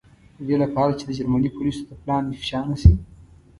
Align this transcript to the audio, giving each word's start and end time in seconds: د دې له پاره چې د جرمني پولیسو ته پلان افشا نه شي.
د 0.37 0.39
دې 0.47 0.55
له 0.61 0.67
پاره 0.73 0.93
چې 0.99 1.03
د 1.07 1.11
جرمني 1.17 1.49
پولیسو 1.57 1.87
ته 1.89 1.93
پلان 2.01 2.23
افشا 2.33 2.59
نه 2.71 2.75
شي. 2.81 2.93